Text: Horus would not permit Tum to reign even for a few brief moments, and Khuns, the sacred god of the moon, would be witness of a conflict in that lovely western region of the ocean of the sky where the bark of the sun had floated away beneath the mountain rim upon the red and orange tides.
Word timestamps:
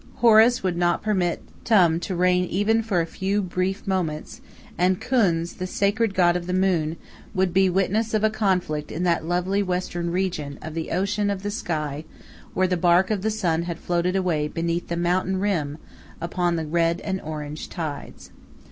Horus 0.15 0.63
would 0.63 0.77
not 0.77 1.03
permit 1.03 1.43
Tum 1.63 1.99
to 1.99 2.15
reign 2.15 2.43
even 2.45 2.81
for 2.81 3.01
a 3.01 3.05
few 3.05 3.39
brief 3.39 3.85
moments, 3.85 4.41
and 4.75 4.99
Khuns, 4.99 5.59
the 5.59 5.67
sacred 5.67 6.15
god 6.15 6.35
of 6.35 6.47
the 6.47 6.55
moon, 6.55 6.97
would 7.35 7.53
be 7.53 7.69
witness 7.69 8.15
of 8.15 8.23
a 8.23 8.31
conflict 8.31 8.91
in 8.91 9.03
that 9.03 9.25
lovely 9.27 9.61
western 9.61 10.09
region 10.09 10.57
of 10.59 10.73
the 10.73 10.89
ocean 10.89 11.29
of 11.29 11.43
the 11.43 11.51
sky 11.51 12.03
where 12.55 12.65
the 12.67 12.77
bark 12.77 13.11
of 13.11 13.21
the 13.21 13.29
sun 13.29 13.61
had 13.61 13.77
floated 13.77 14.15
away 14.15 14.47
beneath 14.47 14.87
the 14.87 14.97
mountain 14.97 15.39
rim 15.39 15.77
upon 16.19 16.55
the 16.55 16.65
red 16.65 16.99
and 17.01 17.21
orange 17.21 17.69
tides. 17.69 18.31